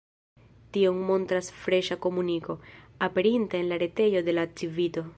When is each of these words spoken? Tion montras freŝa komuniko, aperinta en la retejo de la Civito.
Tion 0.77 1.01
montras 1.09 1.51
freŝa 1.65 1.99
komuniko, 2.07 2.57
aperinta 3.09 3.63
en 3.63 3.71
la 3.75 3.83
retejo 3.87 4.29
de 4.31 4.39
la 4.41 4.51
Civito. 4.61 5.07